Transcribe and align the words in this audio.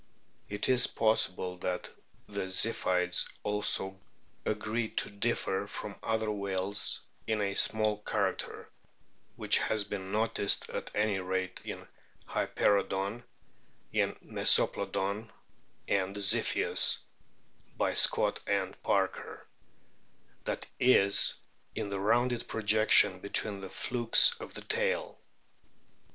It 0.49 0.67
is 0.67 0.87
possible 0.87 1.57
that 1.57 1.91
the 2.27 2.47
Ziphioids 2.47 3.29
also 3.43 3.99
agree 4.47 4.89
to 4.89 5.11
differ 5.11 5.67
from 5.67 5.95
other 6.01 6.31
whales 6.31 7.01
in 7.27 7.39
a 7.39 7.53
small 7.53 7.99
character, 7.99 8.67
which 9.35 9.59
has 9.59 9.83
been 9.83 10.11
noticed 10.11 10.67
at 10.71 10.89
any 10.95 11.19
rate 11.19 11.61
in 11.63 11.87
Hyperoodon, 12.29 13.23
in 13.93 14.15
Mesoplodon, 14.25 15.29
and 15.87 16.15
Zipkius 16.15 16.97
(by 17.77 17.93
Scott 17.93 18.39
and 18.47 18.81
Parker); 18.81 19.45
that 20.45 20.65
is 20.79 21.35
in 21.75 21.91
the 21.91 21.99
rounded 21.99 22.47
projection 22.47 23.19
between 23.19 23.61
the 23.61 23.69
flukes 23.69 24.35
of 24.39 24.55
the 24.55 24.61
tail. 24.63 25.19